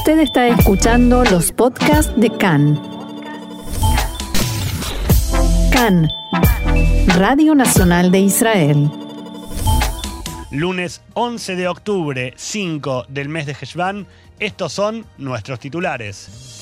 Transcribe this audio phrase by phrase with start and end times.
[0.00, 2.80] Usted está escuchando los podcasts de CAN.
[5.70, 6.08] CAN,
[7.18, 8.90] Radio Nacional de Israel.
[10.50, 14.06] Lunes 11 de octubre, 5 del mes de Heshvan,
[14.38, 16.59] estos son nuestros titulares.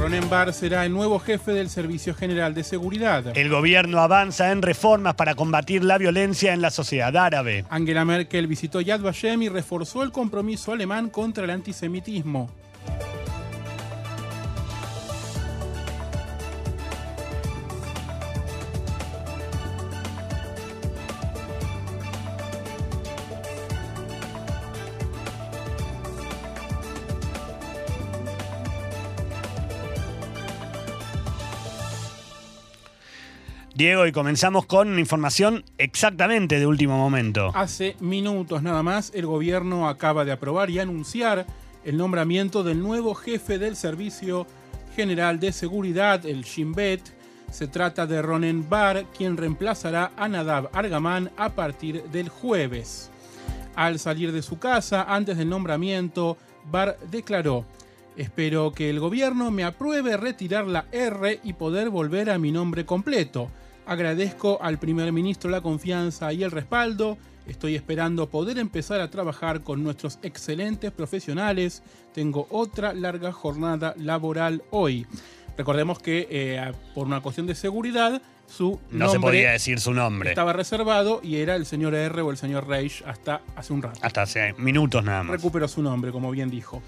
[0.00, 3.36] Ronen Bar será el nuevo jefe del Servicio General de Seguridad.
[3.36, 7.66] El gobierno avanza en reformas para combatir la violencia en la sociedad árabe.
[7.68, 12.50] Angela Merkel visitó Yad Vashem y reforzó el compromiso alemán contra el antisemitismo.
[33.80, 37.50] Diego, y comenzamos con información exactamente de último momento.
[37.54, 41.46] Hace minutos nada más, el gobierno acaba de aprobar y anunciar
[41.86, 44.46] el nombramiento del nuevo jefe del Servicio
[44.94, 47.00] General de Seguridad, el Shin Bet.
[47.50, 53.10] Se trata de Ronen Bar, quien reemplazará a Nadav Argaman a partir del jueves.
[53.76, 56.36] Al salir de su casa, antes del nombramiento,
[56.70, 57.64] Bar declaró,
[58.18, 62.84] espero que el gobierno me apruebe retirar la R y poder volver a mi nombre
[62.84, 63.50] completo.
[63.90, 67.18] Agradezco al primer ministro la confianza y el respaldo.
[67.48, 71.82] Estoy esperando poder empezar a trabajar con nuestros excelentes profesionales.
[72.14, 75.08] Tengo otra larga jornada laboral hoy.
[75.58, 79.92] Recordemos que eh, por una cuestión de seguridad, su no nombre se podía decir su
[79.92, 80.30] nombre.
[80.30, 83.98] estaba reservado y era el señor R o el señor Reich hasta hace un rato.
[84.02, 85.32] Hasta hace minutos nada más.
[85.32, 86.80] Recuperó su nombre, como bien dijo.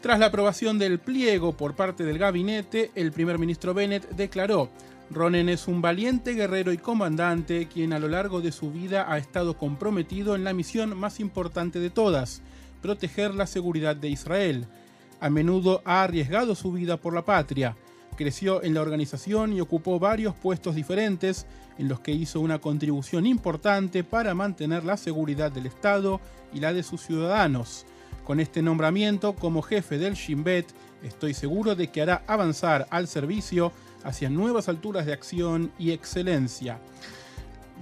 [0.00, 4.70] Tras la aprobación del pliego por parte del gabinete, el primer ministro Bennett declaró
[5.10, 9.18] Ronen es un valiente guerrero y comandante quien a lo largo de su vida ha
[9.18, 12.42] estado comprometido en la misión más importante de todas,
[12.80, 14.66] proteger la seguridad de Israel.
[15.20, 17.76] A menudo ha arriesgado su vida por la patria.
[18.16, 21.46] Creció en la organización y ocupó varios puestos diferentes
[21.78, 26.20] en los que hizo una contribución importante para mantener la seguridad del Estado
[26.52, 27.84] y la de sus ciudadanos.
[28.24, 30.66] Con este nombramiento como jefe del Shin Bet,
[31.02, 33.72] estoy seguro de que hará avanzar al servicio
[34.04, 36.78] hacia nuevas alturas de acción y excelencia.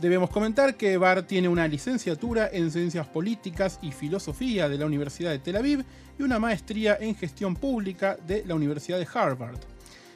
[0.00, 5.31] Debemos comentar que Bar tiene una licenciatura en Ciencias Políticas y Filosofía de la Universidad
[5.31, 5.84] de Tel Aviv
[6.19, 9.59] y una maestría en Gestión Pública de la Universidad de Harvard.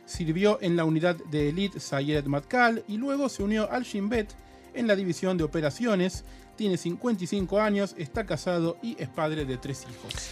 [0.06, 4.32] Sirvió en la unidad de élite Sayed Matkal y luego se unió al Shin Bet
[4.74, 6.24] en la división de operaciones.
[6.56, 10.30] Tiene 55 años, está casado y es padre de tres hijos.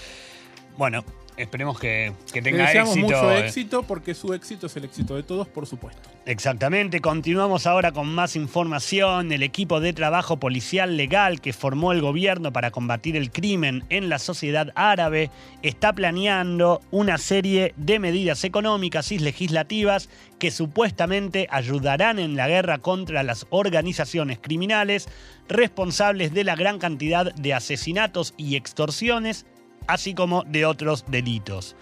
[0.79, 1.05] Bueno,
[1.37, 3.07] esperemos que, que Le tenga deseamos éxito.
[3.07, 3.47] mucho eh.
[3.47, 6.09] éxito porque su éxito es el éxito de todos, por supuesto.
[6.27, 9.31] Exactamente, continuamos ahora con más información.
[9.33, 14.09] El equipo de trabajo policial legal que formó el gobierno para combatir el crimen en
[14.09, 15.31] la sociedad árabe
[15.63, 20.09] está planeando una serie de medidas económicas y legislativas
[20.39, 25.09] que supuestamente ayudarán en la guerra contra las organizaciones criminales
[25.49, 29.47] responsables de la gran cantidad de asesinatos y extorsiones,
[29.87, 31.77] así como de otros delitos.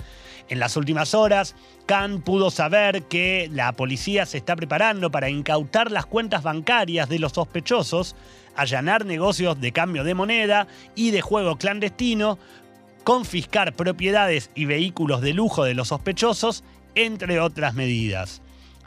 [0.49, 1.55] En las últimas horas,
[1.87, 7.19] Khan pudo saber que la policía se está preparando para incautar las cuentas bancarias de
[7.19, 8.17] los sospechosos,
[8.55, 12.39] allanar negocios de cambio de moneda y de juego clandestino,
[13.05, 16.65] confiscar propiedades y vehículos de lujo de los sospechosos,
[16.95, 18.42] entre otras medidas.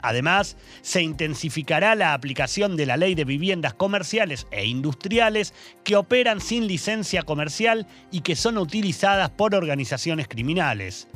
[0.06, 5.52] Además, se intensificará la aplicación de la ley de viviendas comerciales e industriales
[5.82, 11.08] que operan sin licencia comercial y que son utilizadas por organizaciones criminales.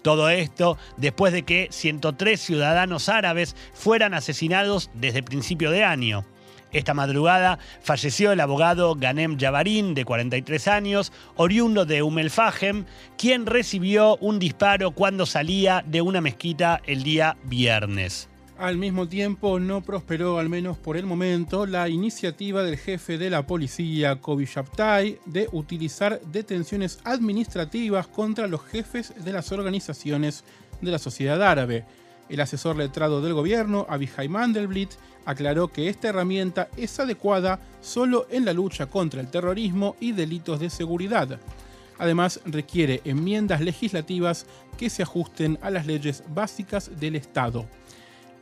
[0.00, 6.24] Todo esto después de que 103 ciudadanos árabes fueran asesinados desde principio de año.
[6.72, 12.86] Esta madrugada falleció el abogado Ganem Javarin, de 43 años, oriundo de Umelfahem,
[13.18, 18.29] quien recibió un disparo cuando salía de una mezquita el día viernes.
[18.60, 23.30] Al mismo tiempo, no prosperó, al menos por el momento, la iniciativa del jefe de
[23.30, 30.44] la policía, Kobi Shabtai, de utilizar detenciones administrativas contra los jefes de las organizaciones
[30.82, 31.86] de la sociedad árabe.
[32.28, 34.90] El asesor letrado del gobierno, Abihai Mandelblit,
[35.24, 40.60] aclaró que esta herramienta es adecuada solo en la lucha contra el terrorismo y delitos
[40.60, 41.40] de seguridad.
[41.96, 44.44] Además, requiere enmiendas legislativas
[44.76, 47.66] que se ajusten a las leyes básicas del Estado.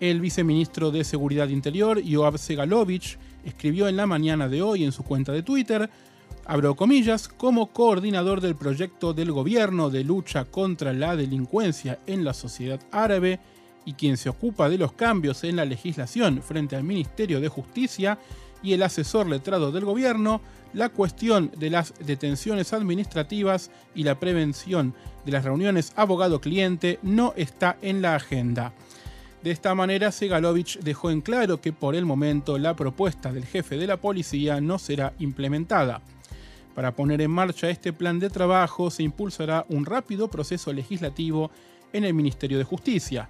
[0.01, 5.03] El viceministro de Seguridad Interior, Yoav Segalovich, escribió en la mañana de hoy en su
[5.03, 5.91] cuenta de Twitter,
[6.47, 12.33] abro comillas, como coordinador del proyecto del gobierno de lucha contra la delincuencia en la
[12.33, 13.41] sociedad árabe
[13.85, 18.19] y quien se ocupa de los cambios en la legislación frente al Ministerio de Justicia,
[18.63, 20.41] y el asesor letrado del gobierno,
[20.75, 27.79] la cuestión de las detenciones administrativas y la prevención de las reuniones abogado-cliente no está
[27.83, 28.73] en la agenda.
[29.43, 33.77] De esta manera, Segalovich dejó en claro que por el momento la propuesta del jefe
[33.77, 36.03] de la policía no será implementada.
[36.75, 41.51] Para poner en marcha este plan de trabajo se impulsará un rápido proceso legislativo
[41.93, 43.29] en el Ministerio de Justicia.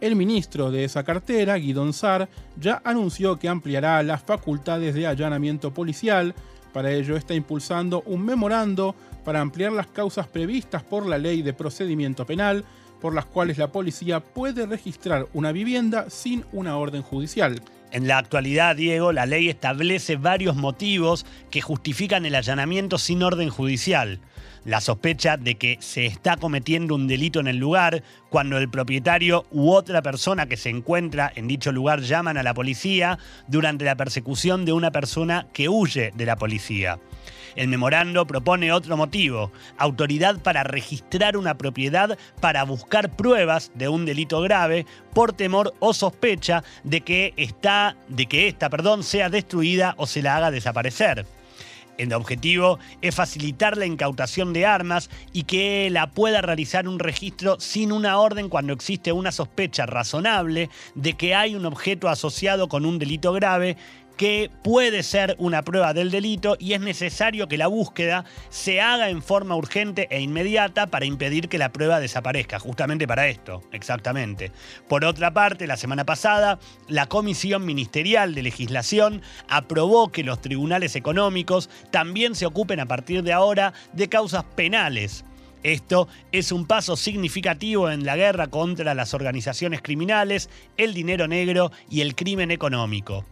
[0.00, 5.72] El ministro de esa cartera, Guidon Sar, ya anunció que ampliará las facultades de allanamiento
[5.72, 6.34] policial.
[6.72, 8.94] Para ello está impulsando un memorando
[9.24, 12.64] para ampliar las causas previstas por la ley de procedimiento penal
[13.04, 17.60] por las cuales la policía puede registrar una vivienda sin una orden judicial.
[17.92, 23.50] En la actualidad, Diego, la ley establece varios motivos que justifican el allanamiento sin orden
[23.50, 24.20] judicial.
[24.64, 29.44] La sospecha de que se está cometiendo un delito en el lugar, cuando el propietario
[29.50, 33.18] u otra persona que se encuentra en dicho lugar llaman a la policía
[33.48, 36.98] durante la persecución de una persona que huye de la policía.
[37.56, 44.04] El memorando propone otro motivo, autoridad para registrar una propiedad para buscar pruebas de un
[44.04, 49.94] delito grave por temor o sospecha de que esta, de que esta, perdón, sea destruida
[49.98, 51.26] o se la haga desaparecer.
[51.96, 57.60] El objetivo es facilitar la incautación de armas y que la pueda realizar un registro
[57.60, 62.84] sin una orden cuando existe una sospecha razonable de que hay un objeto asociado con
[62.84, 63.76] un delito grave
[64.16, 69.08] que puede ser una prueba del delito y es necesario que la búsqueda se haga
[69.08, 74.52] en forma urgente e inmediata para impedir que la prueba desaparezca, justamente para esto, exactamente.
[74.88, 76.58] Por otra parte, la semana pasada,
[76.88, 83.22] la Comisión Ministerial de Legislación aprobó que los tribunales económicos también se ocupen a partir
[83.22, 85.24] de ahora de causas penales.
[85.62, 91.72] Esto es un paso significativo en la guerra contra las organizaciones criminales, el dinero negro
[91.88, 93.24] y el crimen económico.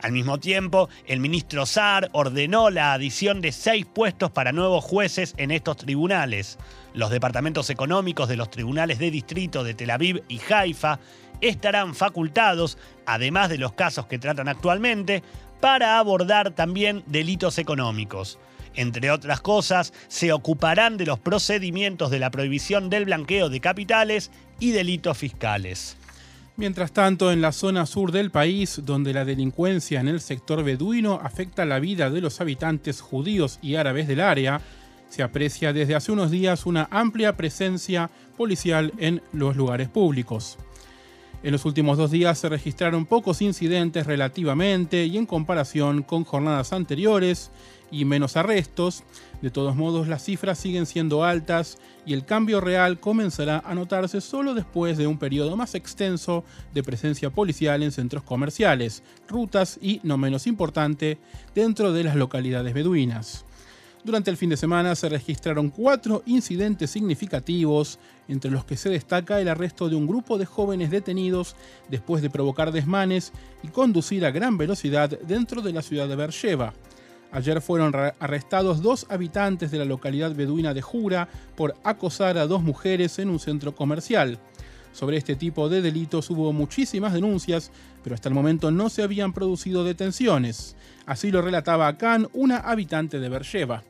[0.00, 5.34] Al mismo tiempo, el ministro Saar ordenó la adición de seis puestos para nuevos jueces
[5.36, 6.58] en estos tribunales.
[6.94, 10.98] Los departamentos económicos de los tribunales de distrito de Tel Aviv y Haifa
[11.40, 15.22] estarán facultados, además de los casos que tratan actualmente,
[15.60, 18.38] para abordar también delitos económicos.
[18.74, 24.30] Entre otras cosas, se ocuparán de los procedimientos de la prohibición del blanqueo de capitales
[24.60, 25.96] y delitos fiscales.
[26.58, 31.20] Mientras tanto, en la zona sur del país, donde la delincuencia en el sector beduino
[31.22, 34.62] afecta la vida de los habitantes judíos y árabes del área,
[35.10, 40.56] se aprecia desde hace unos días una amplia presencia policial en los lugares públicos.
[41.42, 46.72] En los últimos dos días se registraron pocos incidentes relativamente y en comparación con jornadas
[46.72, 47.50] anteriores
[47.90, 49.04] y menos arrestos.
[49.42, 54.20] De todos modos, las cifras siguen siendo altas y el cambio real comenzará a notarse
[54.20, 60.00] solo después de un periodo más extenso de presencia policial en centros comerciales, rutas y,
[60.02, 61.18] no menos importante,
[61.54, 63.44] dentro de las localidades beduinas.
[64.06, 67.98] Durante el fin de semana se registraron cuatro incidentes significativos,
[68.28, 71.56] entre los que se destaca el arresto de un grupo de jóvenes detenidos
[71.90, 73.32] después de provocar desmanes
[73.64, 76.72] y conducir a gran velocidad dentro de la ciudad de Beersheba.
[77.32, 82.62] Ayer fueron arrestados dos habitantes de la localidad beduina de Jura por acosar a dos
[82.62, 84.38] mujeres en un centro comercial.
[84.92, 87.70] Sobre este tipo de delitos hubo muchísimas denuncias,
[88.02, 90.74] pero hasta el momento no se habían producido detenciones.
[91.04, 93.82] Así lo relataba Khan, una habitante de Beersheba.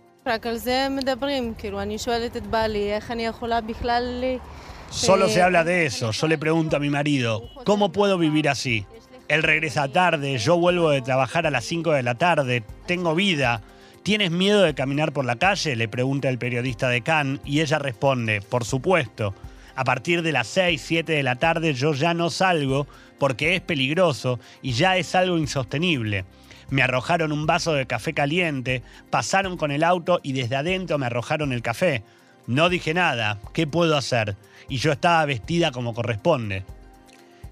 [4.90, 6.10] Solo se habla de eso.
[6.10, 8.84] Yo le pregunto a mi marido, ¿cómo puedo vivir así?
[9.28, 13.60] Él regresa tarde, yo vuelvo de trabajar a las 5 de la tarde, tengo vida.
[14.04, 15.74] ¿Tienes miedo de caminar por la calle?
[15.74, 19.34] Le pregunta el periodista de Cannes y ella responde, por supuesto.
[19.74, 22.86] A partir de las 6, 7 de la tarde yo ya no salgo
[23.18, 26.24] porque es peligroso y ya es algo insostenible.
[26.70, 31.06] Me arrojaron un vaso de café caliente, pasaron con el auto y desde adentro me
[31.06, 32.04] arrojaron el café.
[32.46, 34.36] No dije nada, ¿qué puedo hacer?
[34.68, 36.64] Y yo estaba vestida como corresponde.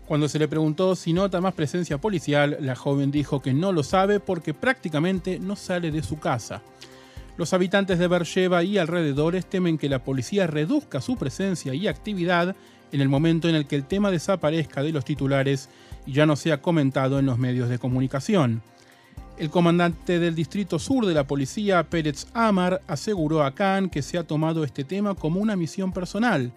[0.07, 3.83] Cuando se le preguntó si nota más presencia policial, la joven dijo que no lo
[3.83, 6.61] sabe porque prácticamente no sale de su casa.
[7.39, 12.55] Los habitantes de Beersheba y alrededores temen que la policía reduzca su presencia y actividad
[12.93, 15.71] en el momento en el que el tema desaparezca de los titulares
[16.07, 18.63] y ya no sea comentado en los medios de comunicación.
[19.39, 24.19] El comandante del Distrito Sur de la Policía, Pérez Amar, aseguró a Khan que se
[24.19, 26.53] ha tomado este tema como una misión personal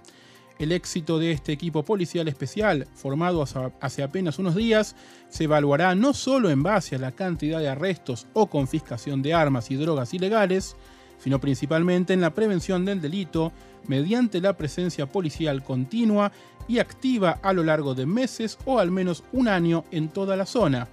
[0.60, 3.44] el éxito de este equipo policial especial, formado
[3.80, 4.96] hace apenas unos días,
[5.30, 9.72] se evaluará no solo en base a la cantidad de arrestos o confiscación de armas
[9.72, 10.76] y drogas ilegales,
[11.20, 13.52] sino principalmente en la prevención del delito
[13.88, 16.32] mediante la presencia policial continua
[16.68, 20.46] y activa a lo largo de meses o al menos un año en toda la
[20.46, 20.88] zona,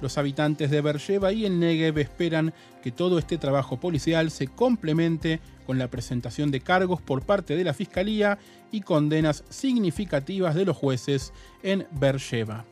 [0.00, 5.40] Los habitantes de Beersheba y el Negev esperan que todo este trabajo policial se complemente
[5.66, 8.38] con la presentación de cargos por parte de la Fiscalía
[8.70, 12.64] y condenas significativas de los jueces en Beersheba.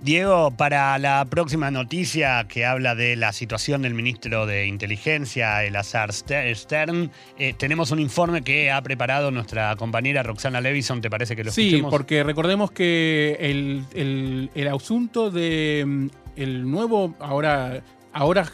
[0.00, 6.12] Diego, para la próxima noticia que habla de la situación del ministro de Inteligencia, Elazar
[6.12, 11.00] Stern, eh, tenemos un informe que ha preparado nuestra compañera Roxana Levison.
[11.00, 17.14] ¿Te parece que lo sí, Sí, porque recordemos que el, asunto de mm, el nuevo,
[17.18, 18.50] ahora, ahora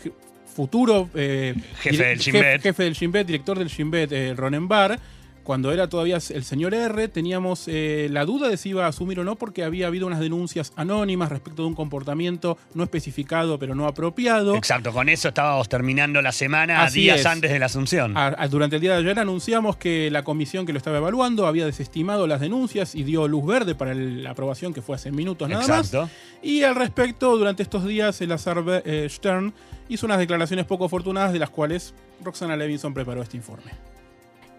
[0.54, 2.20] futuro eh, jefe, del
[2.60, 4.98] jefe, del director del Shinbet, eh, Ronen Bar,
[5.44, 9.20] cuando era todavía el señor R, teníamos eh, la duda de si iba a asumir
[9.20, 13.74] o no porque había habido unas denuncias anónimas respecto de un comportamiento no especificado pero
[13.74, 14.56] no apropiado.
[14.56, 18.14] Exacto, con eso estábamos terminando la semana días antes de la asunción.
[18.50, 22.26] durante el día de ayer anunciamos que la comisión que lo estaba evaluando había desestimado
[22.26, 26.02] las denuncias y dio luz verde para la aprobación que fue hace minutos nada Exacto.
[26.02, 26.10] más.
[26.42, 29.52] Y al respecto, durante estos días el Azar eh, Stern
[29.88, 33.93] hizo unas declaraciones poco afortunadas de las cuales Roxana Levinson preparó este informe.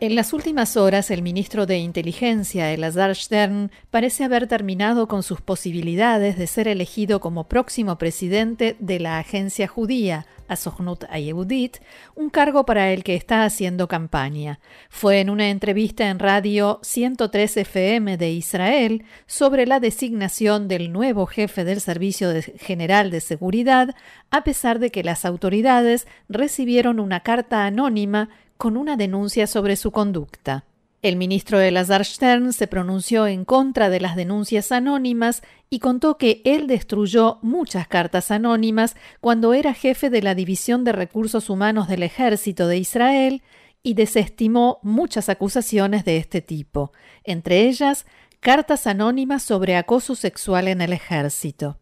[0.02, 5.40] En las últimas horas, el ministro de Inteligencia, Elazar Stern, parece haber terminado con sus
[5.40, 11.78] posibilidades de ser elegido como próximo presidente de la agencia judía, Asohnut Ayehudit,
[12.14, 14.60] un cargo para el que está haciendo campaña.
[14.90, 21.25] Fue en una entrevista en radio 103 FM de Israel sobre la designación del nuevo
[21.25, 23.96] jefe del Servicio General de Seguridad,
[24.30, 29.92] a pesar de que las autoridades recibieron una carta anónima con una denuncia sobre su
[29.92, 30.66] conducta.
[31.02, 36.42] El ministro Elazar Stern se pronunció en contra de las denuncias anónimas y contó que
[36.46, 42.02] él destruyó muchas cartas anónimas cuando era jefe de la División de Recursos Humanos del
[42.02, 43.44] Ejército de Israel
[43.84, 46.92] y desestimó muchas acusaciones de este tipo,
[47.24, 48.08] entre ellas
[48.40, 51.80] cartas anónimas sobre acoso sexual en el ejército.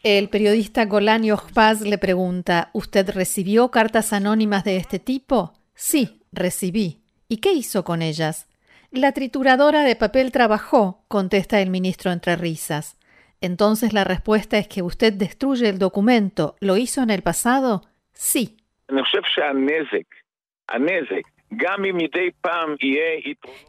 [0.04, 5.54] El periodista Golan Yochpaz le pregunta, ¿usted recibió cartas anónimas de este tipo?
[5.76, 7.02] Sí, recibí.
[7.28, 8.48] ¿Y qué hizo con ellas?
[8.90, 12.98] La trituradora de papel trabajó, contesta el ministro entre risas.
[13.42, 16.56] Entonces la respuesta es que usted destruye el documento.
[16.60, 17.84] ¿Lo hizo en el pasado?
[18.14, 18.58] Sí.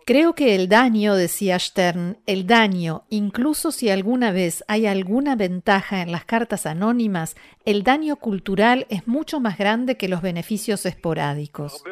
[0.07, 6.01] Creo que el daño, decía Stern, el daño, incluso si alguna vez hay alguna ventaja
[6.01, 11.83] en las cartas anónimas, el daño cultural es mucho más grande que los beneficios esporádicos.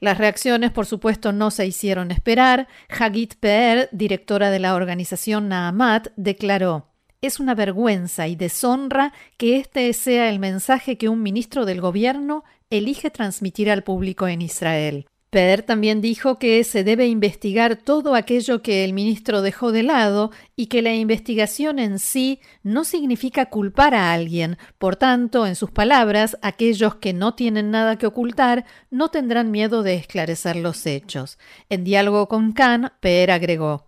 [0.00, 2.68] Las reacciones, por supuesto, no se hicieron esperar.
[2.88, 6.86] Hagit Peer, directora de la organización Naamat, declaró
[7.22, 12.42] es una vergüenza y deshonra que este sea el mensaje que un ministro del gobierno
[12.72, 15.06] elige transmitir al público en Israel.
[15.32, 20.30] Per también dijo que se debe investigar todo aquello que el ministro dejó de lado
[20.56, 24.58] y que la investigación en sí no significa culpar a alguien.
[24.76, 29.82] Por tanto, en sus palabras, aquellos que no tienen nada que ocultar no tendrán miedo
[29.82, 31.38] de esclarecer los hechos.
[31.70, 33.86] En diálogo con Khan, Per agregó.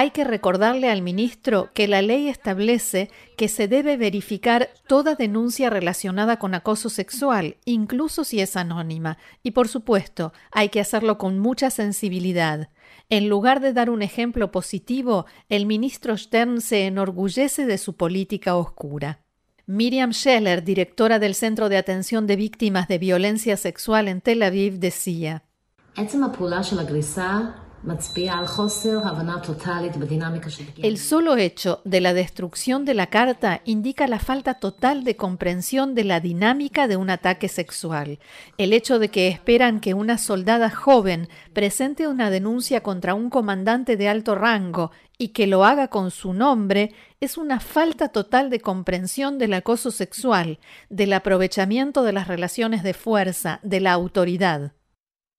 [0.00, 5.70] Hay que recordarle al ministro que la ley establece que se debe verificar toda denuncia
[5.70, 11.40] relacionada con acoso sexual, incluso si es anónima, y por supuesto hay que hacerlo con
[11.40, 12.68] mucha sensibilidad.
[13.08, 18.54] En lugar de dar un ejemplo positivo, el ministro Stern se enorgullece de su política
[18.54, 19.24] oscura.
[19.66, 24.78] Miriam Scheller, directora del Centro de Atención de Víctimas de Violencia Sexual en Tel Aviv,
[24.78, 25.42] decía
[30.82, 35.94] el solo hecho de la destrucción de la carta indica la falta total de comprensión
[35.94, 38.18] de la dinámica de un ataque sexual.
[38.56, 43.96] El hecho de que esperan que una soldada joven presente una denuncia contra un comandante
[43.96, 48.60] de alto rango y que lo haga con su nombre es una falta total de
[48.60, 50.58] comprensión del acoso sexual,
[50.88, 54.72] del aprovechamiento de las relaciones de fuerza, de la autoridad.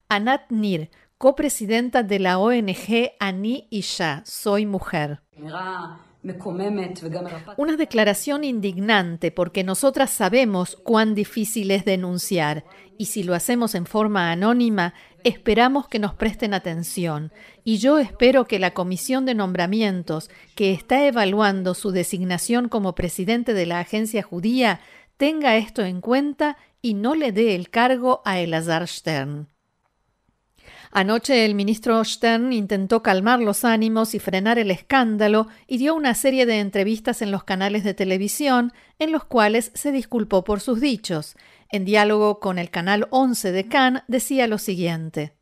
[0.09, 5.19] Anat Nir, copresidenta de la ONG Ani Isha, Soy Mujer.
[7.57, 12.63] Una declaración indignante porque nosotras sabemos cuán difícil es denunciar
[12.97, 14.93] y si lo hacemos en forma anónima,
[15.25, 17.33] esperamos que nos presten atención.
[17.65, 23.53] Y yo espero que la comisión de nombramientos que está evaluando su designación como presidente
[23.53, 24.79] de la agencia judía
[25.17, 29.49] tenga esto en cuenta y no le dé el cargo a Elazar Stern.
[30.91, 36.15] Anoche el ministro Stern intentó calmar los ánimos y frenar el escándalo y dio una
[36.15, 40.81] serie de entrevistas en los canales de televisión en los cuales se disculpó por sus
[40.81, 41.35] dichos.
[41.69, 45.33] En diálogo con el canal 11 de Cannes decía lo siguiente.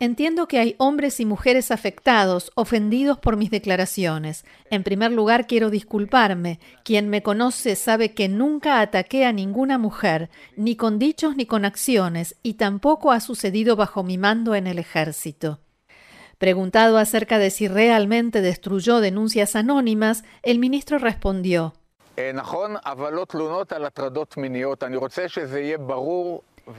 [0.00, 4.44] Entiendo que hay hombres y mujeres afectados, ofendidos por mis declaraciones.
[4.70, 6.60] En primer lugar, quiero disculparme.
[6.84, 11.64] Quien me conoce sabe que nunca ataqué a ninguna mujer, ni con dichos ni con
[11.64, 15.58] acciones, y tampoco ha sucedido bajo mi mando en el ejército.
[16.38, 21.74] Preguntado acerca de si realmente destruyó denuncias anónimas, el ministro respondió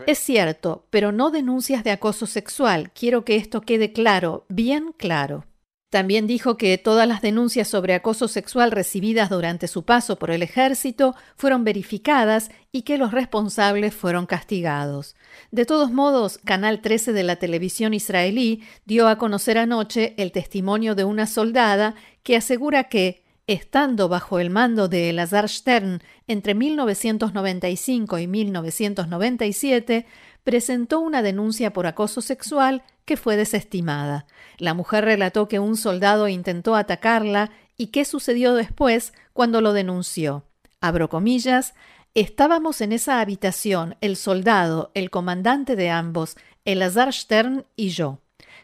[0.08, 2.91] es cierto, pero no denuncias de acoso sexual.
[2.91, 5.46] Quiero que esto quede claro, bien claro.
[5.89, 10.43] También dijo que todas las denuncias sobre acoso sexual recibidas durante su paso por el
[10.43, 15.15] ejército fueron verificadas y que los responsables fueron castigados.
[15.50, 20.93] De todos modos, Canal 13 de la televisión israelí dio a conocer anoche el testimonio
[20.93, 28.20] de una soldada que asegura que, estando bajo el mando de Elazar Stern entre 1995
[28.20, 30.06] y 1997,
[30.44, 34.27] presentó una denuncia por acoso sexual que fue desestimada.
[34.60, 40.44] La mujer relató que un soldado intentó atacarla y qué sucedió después cuando lo denunció.
[40.79, 41.74] Abro comillas,
[42.13, 48.20] estábamos en esa habitación, el soldado, el comandante de ambos, Elazar Stern y yo.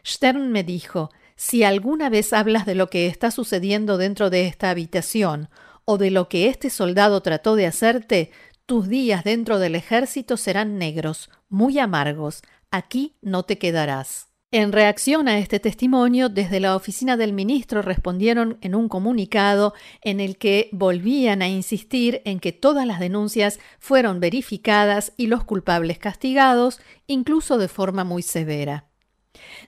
[0.06, 4.70] Stern me dijo, si alguna vez hablas de lo que está sucediendo dentro de esta
[4.70, 5.48] habitación
[5.84, 8.30] o de lo que este soldado trató de hacerte,
[8.64, 12.42] tus días dentro del ejército serán negros, muy amargos.
[12.70, 14.28] Aquí no te quedarás.
[14.52, 20.18] En reacción a este testimonio, desde la oficina del ministro respondieron en un comunicado en
[20.18, 25.98] el que volvían a insistir en que todas las denuncias fueron verificadas y los culpables
[25.98, 28.86] castigados, incluso de forma muy severa.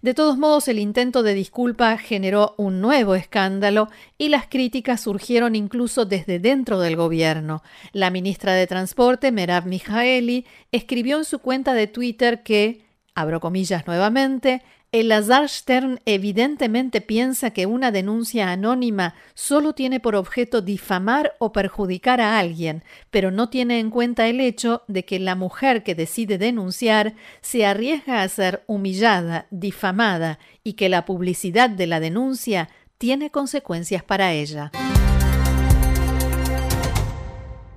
[0.03, 5.55] De todos modos, el intento de disculpa generó un nuevo escándalo y las críticas surgieron
[5.55, 7.63] incluso desde dentro del gobierno.
[7.93, 13.87] La ministra de Transporte, Merav Mijaeli, escribió en su cuenta de Twitter que, abro comillas
[13.87, 21.35] nuevamente, el Lazar Stern evidentemente piensa que una denuncia anónima solo tiene por objeto difamar
[21.39, 25.83] o perjudicar a alguien, pero no tiene en cuenta el hecho de que la mujer
[25.83, 32.01] que decide denunciar se arriesga a ser humillada, difamada y que la publicidad de la
[32.01, 34.73] denuncia tiene consecuencias para ella.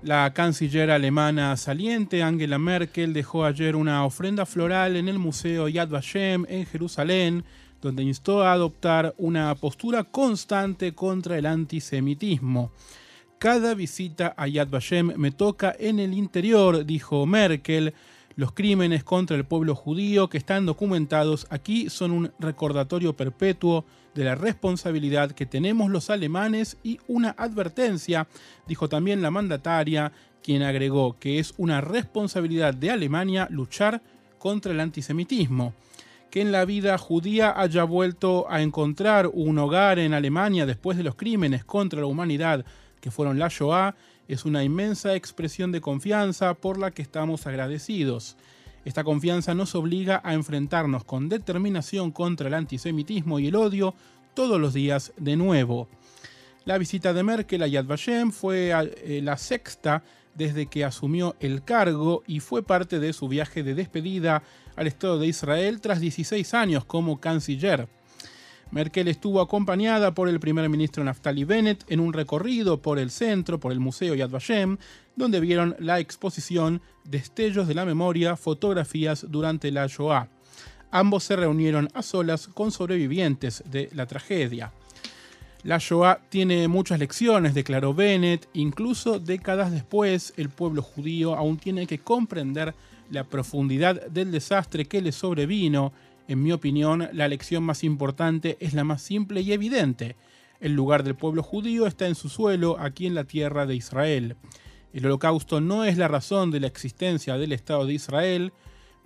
[0.03, 5.89] La canciller alemana saliente Angela Merkel dejó ayer una ofrenda floral en el Museo Yad
[5.89, 7.43] Vashem en Jerusalén,
[7.79, 12.71] donde instó a adoptar una postura constante contra el antisemitismo.
[13.37, 17.93] Cada visita a Yad Vashem me toca en el interior, dijo Merkel.
[18.41, 24.23] Los crímenes contra el pueblo judío que están documentados aquí son un recordatorio perpetuo de
[24.23, 28.27] la responsabilidad que tenemos los alemanes y una advertencia,
[28.65, 34.01] dijo también la mandataria, quien agregó que es una responsabilidad de Alemania luchar
[34.39, 35.75] contra el antisemitismo.
[36.32, 41.04] Que en la vida judía haya vuelto a encontrar un hogar en Alemania después de
[41.04, 42.65] los crímenes contra la humanidad
[43.01, 43.93] que fueron la Shoah
[44.27, 48.38] es una inmensa expresión de confianza por la que estamos agradecidos.
[48.84, 53.93] Esta confianza nos obliga a enfrentarnos con determinación contra el antisemitismo y el odio
[54.34, 55.88] todos los días de nuevo.
[56.65, 60.03] La visita de Merkel a Yad Vashem fue eh, la sexta
[60.36, 64.43] desde que asumió el cargo y fue parte de su viaje de despedida
[64.75, 67.88] al Estado de Israel tras 16 años como canciller.
[68.71, 73.60] Merkel estuvo acompañada por el primer ministro Naftali Bennett en un recorrido por el centro,
[73.60, 74.77] por el Museo Yad Vashem,
[75.17, 80.29] donde vieron la exposición Destellos de la Memoria, fotografías durante la Shoah.
[80.89, 84.71] Ambos se reunieron a solas con sobrevivientes de la tragedia.
[85.63, 91.86] La Shoah tiene muchas lecciones, declaró Bennett, incluso décadas después el pueblo judío aún tiene
[91.88, 92.73] que comprender
[93.10, 95.91] la profundidad del desastre que le sobrevino
[96.27, 100.15] en mi opinión, la lección más importante es la más simple y evidente.
[100.60, 104.36] El lugar del pueblo judío está en su suelo, aquí en la tierra de Israel.
[104.93, 108.53] El holocausto no es la razón de la existencia del Estado de Israel.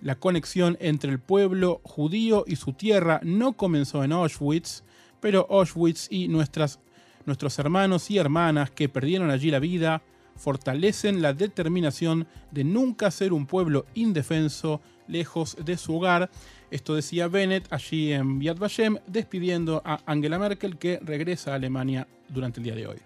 [0.00, 4.84] La conexión entre el pueblo judío y su tierra no comenzó en Auschwitz,
[5.20, 6.78] pero Auschwitz y nuestros
[7.58, 10.02] hermanos y hermanas que perdieron allí la vida
[10.36, 16.30] fortalecen la determinación de nunca ser un pueblo indefenso lejos de su hogar
[16.70, 22.08] esto decía Bennett allí en Yad Vashem, despidiendo a Angela Merkel, que regresa a Alemania
[22.28, 22.96] durante el día de hoy.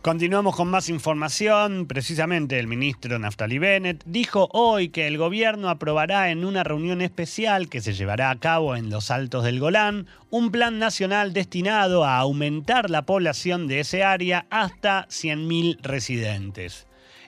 [0.00, 1.86] Continuamos con más información.
[1.86, 7.68] Precisamente el ministro Naftali Bennett dijo hoy que el gobierno aprobará en una reunión especial
[7.68, 12.18] que se llevará a cabo en los Altos del Golán un plan nacional destinado a
[12.18, 16.86] aumentar la población de ese área hasta 100.000 residentes.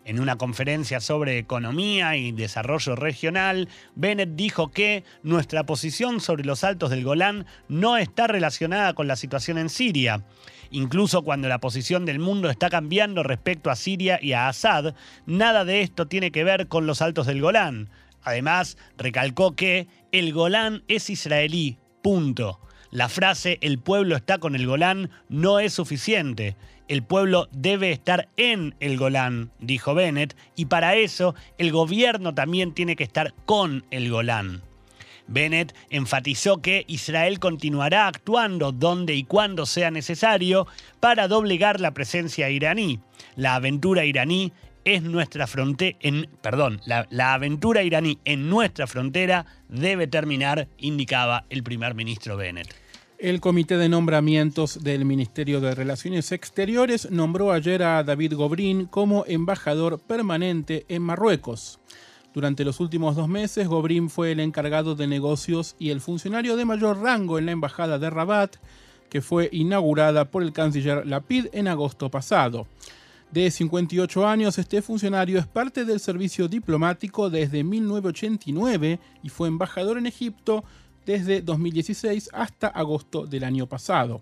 [0.09, 6.64] En una conferencia sobre economía y desarrollo regional, Bennett dijo que nuestra posición sobre los
[6.64, 10.25] altos del Golán no está relacionada con la situación en Siria
[10.71, 14.94] Incluso cuando la posición del mundo está cambiando respecto a Siria y a Assad,
[15.27, 17.90] nada de esto tiene que ver con los altos del Golán.
[18.23, 22.61] Además, recalcó que el Golán es israelí, punto.
[22.90, 26.57] La frase el pueblo está con el Golán no es suficiente.
[26.88, 32.72] El pueblo debe estar en el Golán, dijo Bennett, y para eso el gobierno también
[32.72, 34.62] tiene que estar con el Golán.
[35.27, 40.66] Bennett enfatizó que Israel continuará actuando donde y cuando sea necesario
[41.01, 43.01] para doblegar la presencia iraní.
[43.37, 44.53] La aventura iraní
[44.85, 45.98] es nuestra frontera,
[46.40, 52.74] perdón, la, la, aventura iraní en nuestra frontera debe terminar, indicaba el primer ministro Bennett.
[53.18, 59.24] El Comité de Nombramientos del Ministerio de Relaciones Exteriores nombró ayer a David Gobrín como
[59.26, 61.81] embajador permanente en Marruecos.
[62.33, 66.64] Durante los últimos dos meses, Gobrín fue el encargado de negocios y el funcionario de
[66.64, 68.54] mayor rango en la embajada de Rabat,
[69.11, 72.68] que fue inaugurada por el canciller Lapid en agosto pasado.
[73.33, 79.98] De 58 años, este funcionario es parte del servicio diplomático desde 1989 y fue embajador
[79.98, 80.62] en Egipto
[81.09, 84.21] desde 2016 hasta agosto del año pasado.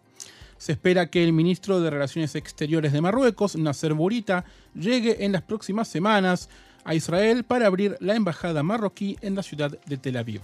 [0.56, 5.42] Se espera que el ministro de Relaciones Exteriores de Marruecos, Nasser Bourita, llegue en las
[5.42, 6.48] próximas semanas
[6.84, 10.42] a Israel para abrir la embajada marroquí en la ciudad de Tel Aviv.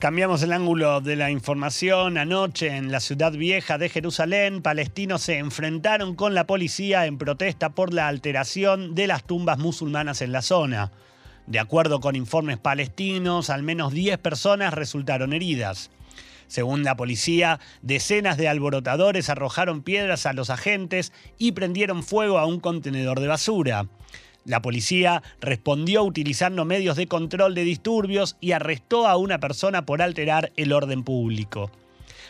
[0.00, 2.18] Cambiamos el ángulo de la información.
[2.18, 7.70] Anoche en la ciudad vieja de Jerusalén, palestinos se enfrentaron con la policía en protesta
[7.70, 10.90] por la alteración de las tumbas musulmanas en la zona.
[11.50, 15.90] De acuerdo con informes palestinos, al menos 10 personas resultaron heridas.
[16.46, 22.46] Según la policía, decenas de alborotadores arrojaron piedras a los agentes y prendieron fuego a
[22.46, 23.88] un contenedor de basura.
[24.44, 30.02] La policía respondió utilizando medios de control de disturbios y arrestó a una persona por
[30.02, 31.72] alterar el orden público.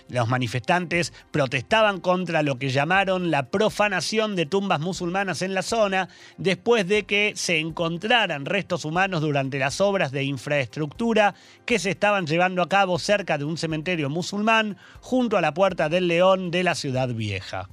[0.09, 6.09] Los manifestantes protestaban contra lo que llamaron la profanación de tumbas musulmanas en la zona
[6.39, 11.35] después de que se encontraran restos humanos durante las obras de infraestructura
[11.65, 15.89] que se estaban llevando a cabo cerca de un cementerio musulmán junto a la Puerta
[15.89, 17.69] del León de la ciudad vieja.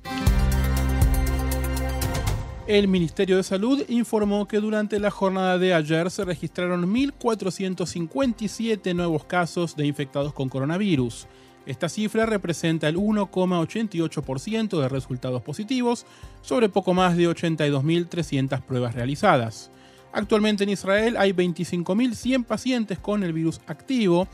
[2.67, 9.23] El Ministerio de Salud informó que durante la jornada de ayer se registraron 1.457 nuevos
[9.23, 11.27] casos de infectados con coronavirus.
[11.67, 16.06] Esta cifra representa el 1,88% de resultados positivos
[16.41, 19.69] sobre poco más de 82.300 pruebas realizadas.
[20.13, 24.30] Actualmente en Israel hay 25.100 pacientes con el virus activo.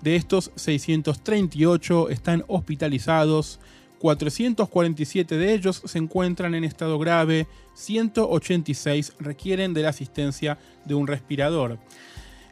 [0.00, 3.58] De estos, 638 están hospitalizados
[3.98, 11.06] 447 de ellos se encuentran en estado grave, 186 requieren de la asistencia de un
[11.06, 11.78] respirador.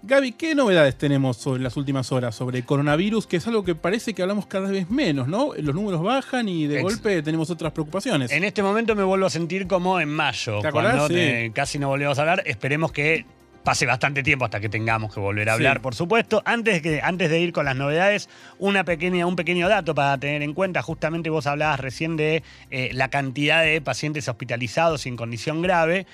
[0.07, 3.27] Gaby, ¿qué novedades tenemos sobre las últimas horas sobre coronavirus?
[3.27, 5.53] Que es algo que parece que hablamos cada vez menos, ¿no?
[5.57, 8.31] Los números bajan y de golpe tenemos otras preocupaciones.
[8.31, 11.09] En este momento me vuelvo a sentir como en mayo, ¿Te cuando
[11.55, 12.43] casi no volvemos a hablar.
[12.45, 13.25] Esperemos que
[13.65, 16.43] pase bastante tiempo hasta que tengamos que volver a hablar, por supuesto.
[16.45, 20.43] Antes, que, antes de ir con las novedades, una pequeña, un pequeño dato para tener
[20.43, 20.83] en cuenta.
[20.83, 26.07] Justamente vos hablabas recién de eh, la cantidad de pacientes hospitalizados y en condición grave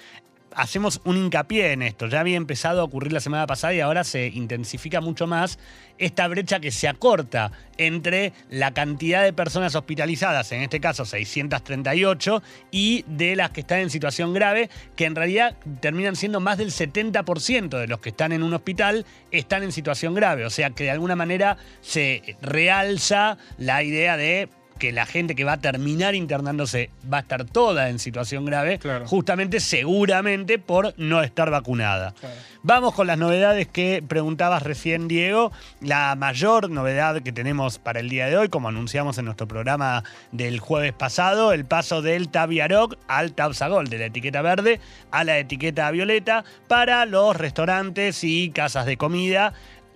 [0.54, 2.06] hacemos un hincapié en esto.
[2.06, 5.58] Ya había empezado a ocurrir la semana pasada y ahora se intensifica mucho más
[5.98, 12.42] esta brecha que se acorta entre la cantidad de personas hospitalizadas, en este caso 638,
[12.70, 16.70] y de las que están en situación grave, que en realidad terminan siendo más del
[16.70, 20.46] 70% de los que están en un hospital están en situación grave.
[20.46, 24.48] O sea que de alguna manera se realza la idea de
[24.80, 28.80] que la gente que va a terminar internándose va a estar toda en situación grave,
[29.04, 32.14] justamente seguramente por no estar vacunada.
[32.62, 35.52] Vamos con las novedades que preguntabas recién, Diego.
[35.80, 40.02] La mayor novedad que tenemos para el día de hoy, como anunciamos en nuestro programa
[40.32, 45.38] del jueves pasado, el paso del Tabiarok al Tabsagol, de la etiqueta verde a la
[45.38, 49.52] etiqueta violeta, para los restaurantes y casas de comida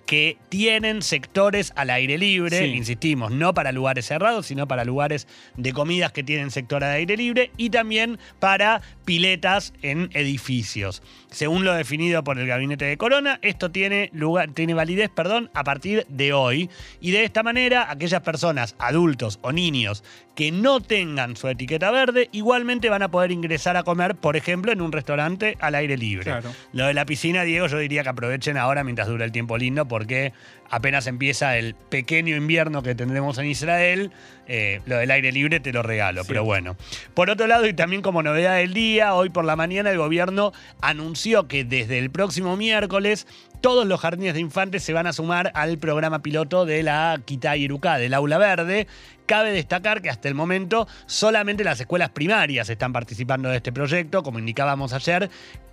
[0.07, 5.73] que tienen sectores al aire libre, insistimos, no para lugares cerrados, sino para lugares de
[5.73, 11.03] comidas que tienen sector al aire libre y también para piletas en edificios.
[11.35, 15.65] Según lo definido por el gabinete de Corona, esto tiene, lugar, tiene validez perdón, a
[15.65, 16.71] partir de hoy.
[17.01, 22.29] Y de esta manera, aquellas personas, adultos o niños, que no tengan su etiqueta verde,
[22.33, 26.33] igualmente van a poder ingresar a comer, por ejemplo, en un restaurante al aire libre.
[26.73, 29.87] Lo de la piscina, Diego, yo diría que aprovechen ahora mientras dura el tiempo lindo,
[29.87, 30.33] porque
[30.71, 34.11] apenas empieza el pequeño invierno que tendremos en Israel,
[34.47, 36.77] eh, lo del aire libre te lo regalo, pero bueno.
[37.15, 40.53] Por otro lado, y también como novedad del día, hoy por la mañana el gobierno
[40.81, 43.27] anunció que desde el próximo miércoles
[43.63, 47.57] todos los jardines de infantes se van a sumar al programa piloto de la Quita
[47.57, 48.87] Iruká, del Aula Verde.
[49.25, 54.23] Cabe destacar que hasta el momento solamente las escuelas primarias están participando de este proyecto,
[54.23, 55.31] como indicábamos ayer,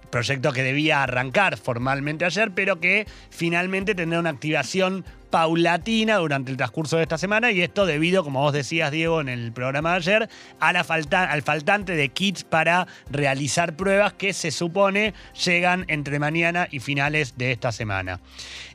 [0.10, 6.58] proyecto que debía arrancar formalmente ayer, pero que finalmente tendrá una activación paulatina durante el
[6.58, 9.96] transcurso de esta semana y esto debido, como vos decías Diego en el programa de
[9.96, 15.14] ayer, a la falta, al faltante de kits para realizar pruebas que se supone
[15.44, 18.20] llegan entre mañana y finales de esta semana.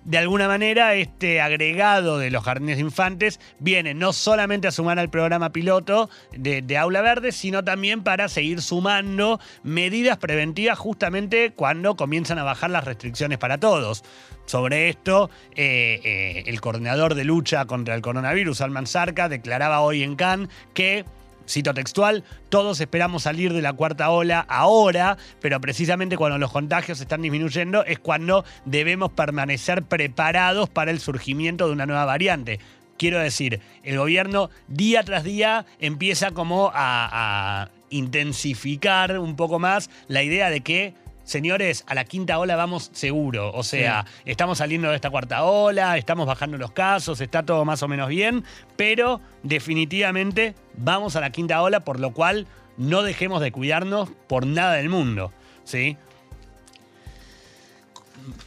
[0.05, 4.99] De alguna manera, este agregado de los jardines de infantes viene no solamente a sumar
[4.99, 11.53] al programa piloto de, de Aula Verde, sino también para seguir sumando medidas preventivas justamente
[11.55, 14.05] cuando comienzan a bajar las restricciones para todos.
[14.47, 20.03] Sobre esto, eh, eh, el coordinador de lucha contra el coronavirus, Alman Sarka, declaraba hoy
[20.03, 21.05] en Cannes que
[21.49, 27.01] cito textual, todos esperamos salir de la cuarta ola ahora, pero precisamente cuando los contagios
[27.01, 32.61] están disminuyendo es cuando debemos permanecer preparados para el surgimiento de una nueva variante.
[32.99, 39.91] Quiero decir, el gobierno día tras día empieza como a, a intensificar un poco más
[40.09, 40.95] la idea de que
[41.27, 43.53] señores, a la quinta ola vamos seguro.
[43.53, 47.83] O sea, estamos saliendo de esta cuarta ola, estamos bajando los casos, está todo más
[47.83, 48.45] o menos bien,
[48.77, 52.47] pero definitivamente vamos a la quinta ola, por lo cual
[52.79, 55.33] no dejemos de cuidarnos por nada del mundo.
[55.65, 55.99] ¿sí?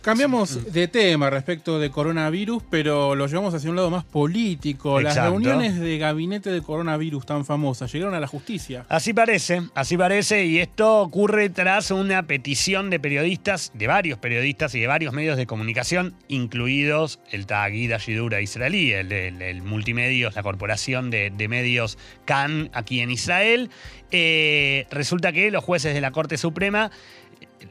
[0.02, 5.00] Cambiamos de tema respecto de coronavirus, pero lo llevamos hacia un lado más político.
[5.02, 8.86] Las reuniones de gabinete de coronavirus tan famosas llegaron a la justicia.
[8.89, 14.74] Así parece, así parece, y esto ocurre tras una petición de periodistas, de varios periodistas
[14.76, 20.44] y de varios medios de comunicación, incluidos el Tagida Ashidura israelí, el, el, multimedios, la
[20.44, 23.70] corporación de, medios CAN aquí en Israel.
[24.12, 26.92] Eh, resulta que los jueces de la Corte Suprema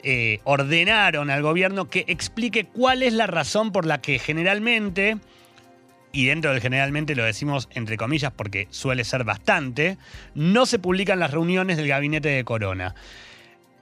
[0.03, 5.19] eh, ordenaron al gobierno que explique cuál es la razón por la que generalmente,
[6.13, 9.99] y dentro del generalmente lo decimos entre comillas porque suele ser bastante,
[10.35, 12.95] no se publican las reuniones del gabinete de Corona.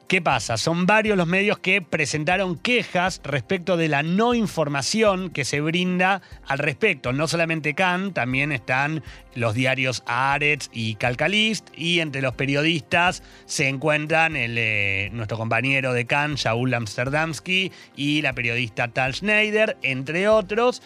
[0.08, 0.56] ¿Qué pasa?
[0.56, 6.22] Son varios los medios que presentaron quejas respecto de la no información que se brinda
[6.46, 7.12] al respecto.
[7.12, 9.02] No solamente Can, también están
[9.34, 16.06] los diarios Aretz y Calcalist, y entre los periodistas se encuentran eh, nuestro compañero de
[16.06, 20.82] Can, Shaul Amsterdamski, y la periodista Tal Schneider, entre otros.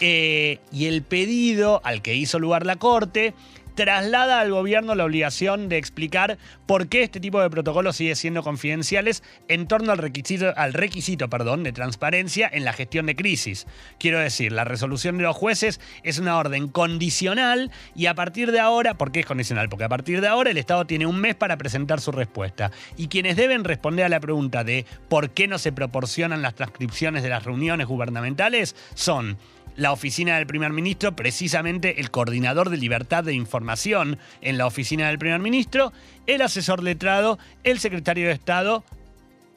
[0.00, 3.32] Eh, y el pedido al que hizo lugar la Corte
[3.76, 8.42] traslada al gobierno la obligación de explicar por qué este tipo de protocolos sigue siendo
[8.42, 13.66] confidenciales en torno al requisito, al requisito perdón, de transparencia en la gestión de crisis.
[14.00, 18.60] Quiero decir, la resolución de los jueces es una orden condicional y a partir de
[18.60, 19.68] ahora, ¿por qué es condicional?
[19.68, 22.72] Porque a partir de ahora el Estado tiene un mes para presentar su respuesta.
[22.96, 27.22] Y quienes deben responder a la pregunta de por qué no se proporcionan las transcripciones
[27.22, 29.36] de las reuniones gubernamentales son
[29.76, 35.08] la oficina del primer ministro, precisamente el coordinador de libertad de información en la oficina
[35.08, 35.92] del primer ministro,
[36.26, 38.84] el asesor letrado, el secretario de Estado.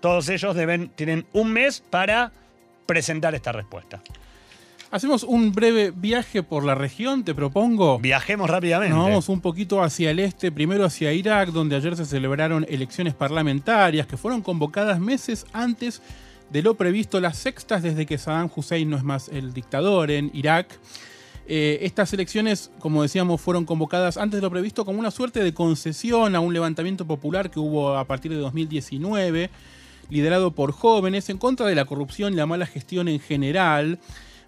[0.02, 2.32] Todos ellos deben, tienen un mes para
[2.86, 4.02] presentar esta respuesta.
[4.92, 8.00] Hacemos un breve viaje por la región, te propongo.
[8.00, 8.96] Viajemos rápidamente.
[8.96, 13.14] Nos vamos un poquito hacia el este, primero hacia Irak, donde ayer se celebraron elecciones
[13.14, 16.02] parlamentarias que fueron convocadas meses antes
[16.52, 20.32] de lo previsto las sextas desde que Saddam Hussein no es más el dictador en
[20.34, 20.80] Irak.
[21.48, 25.54] Eh, estas elecciones, como decíamos, fueron convocadas antes de lo previsto como una suerte de
[25.54, 29.50] concesión a un levantamiento popular que hubo a partir de 2019,
[30.10, 34.00] liderado por jóvenes, en contra de la corrupción y la mala gestión en general.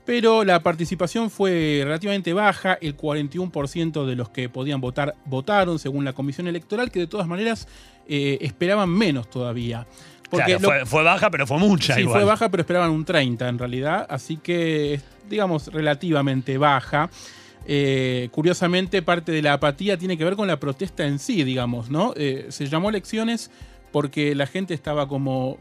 [0.05, 6.05] Pero la participación fue relativamente baja, el 41% de los que podían votar votaron, según
[6.05, 7.67] la Comisión Electoral, que de todas maneras
[8.07, 9.87] eh, esperaban menos todavía.
[10.31, 11.93] Porque fue, baja, pero fue mucha.
[11.93, 14.07] Sí, fue baja, pero esperaban un 30 en realidad.
[14.09, 17.09] Así que, digamos, relativamente baja.
[17.65, 21.91] Eh, curiosamente, parte de la apatía tiene que ver con la protesta en sí, digamos,
[21.91, 22.13] ¿no?
[22.15, 23.51] Eh, se llamó elecciones
[23.91, 25.57] porque la gente estaba como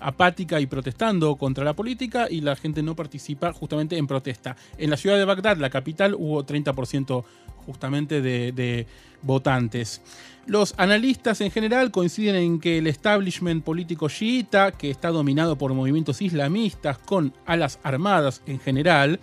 [0.00, 4.56] apática y protestando contra la política y la gente no participa justamente en protesta.
[4.76, 7.24] En la ciudad de Bagdad, la capital, hubo 30%
[7.68, 8.86] justamente de,
[9.20, 10.00] votantes.
[10.46, 15.74] Los analistas en general coinciden en que el establishment político chiita, que está dominado por
[15.74, 19.20] movimientos islamistas con alas armadas en general,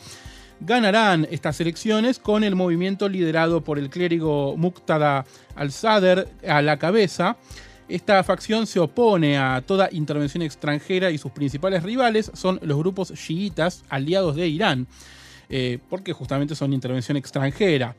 [0.60, 7.38] ganarán estas elecciones con el movimiento liderado por el clérigo Muqtada al-Sadr a la cabeza.
[7.88, 13.14] Esta facción se opone a toda intervención extranjera y sus principales rivales son los grupos
[13.14, 14.88] chiitas aliados de Irán,
[15.50, 17.96] eh, porque justamente son intervención extranjera.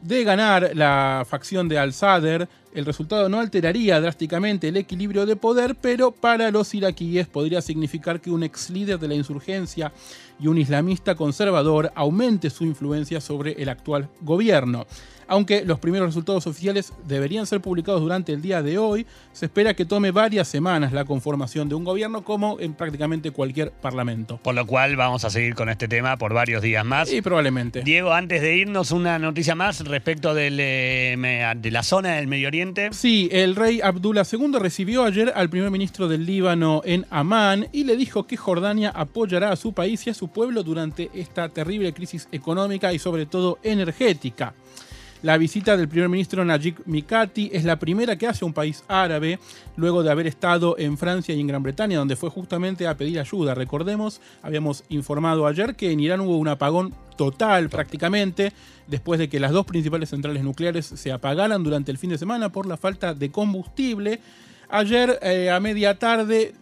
[0.00, 5.76] De ganar la facción de al-Sadr, el resultado no alteraría drásticamente el equilibrio de poder,
[5.80, 9.92] pero para los iraquíes podría significar que un ex líder de la insurgencia
[10.38, 14.86] y un islamista conservador aumente su influencia sobre el actual gobierno.
[15.28, 19.74] Aunque los primeros resultados oficiales deberían ser publicados durante el día de hoy, se espera
[19.74, 24.38] que tome varias semanas la conformación de un gobierno como en prácticamente cualquier parlamento.
[24.42, 27.12] Por lo cual vamos a seguir con este tema por varios días más.
[27.12, 27.82] Y probablemente.
[27.82, 31.16] Diego, antes de irnos, una noticia más respecto del, eh,
[31.56, 32.65] de la zona del Medio Oriente.
[32.92, 37.84] Sí, el rey Abdullah II recibió ayer al primer ministro del Líbano en Amán y
[37.84, 41.92] le dijo que Jordania apoyará a su país y a su pueblo durante esta terrible
[41.92, 44.54] crisis económica y sobre todo energética.
[45.26, 49.40] La visita del primer ministro Najib Mikati es la primera que hace un país árabe
[49.74, 53.18] luego de haber estado en Francia y en Gran Bretaña, donde fue justamente a pedir
[53.18, 53.52] ayuda.
[53.52, 58.52] Recordemos, habíamos informado ayer que en Irán hubo un apagón total prácticamente,
[58.86, 62.52] después de que las dos principales centrales nucleares se apagaran durante el fin de semana
[62.52, 64.20] por la falta de combustible.
[64.68, 66.54] Ayer eh, a media tarde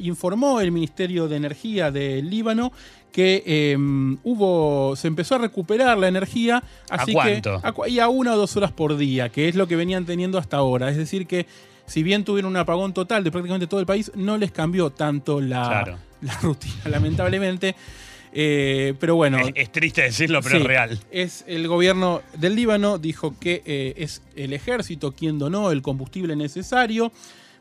[0.00, 2.72] informó el Ministerio de Energía del Líbano
[3.12, 8.34] que em, hubo, se empezó a recuperar la energía, así ¿A que y a una
[8.34, 10.88] o dos horas por día, que es lo que venían teniendo hasta ahora.
[10.88, 11.46] Es decir que
[11.86, 15.40] si bien tuvieron un apagón total de prácticamente todo el país, no les cambió tanto
[15.40, 15.98] la,
[16.42, 17.76] rutina, lamentablemente.
[18.34, 19.38] Eh, pero bueno.
[19.54, 20.98] Es, triste decirlo, pero es real.
[21.10, 26.34] Es el gobierno del Líbano dijo que eh, es el ejército quien donó el combustible
[26.34, 27.12] necesario.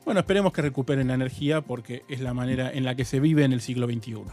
[0.06, 3.44] Bueno, esperemos que recuperen la energía porque es la manera en la que se vive
[3.44, 4.24] en el siglo XXI.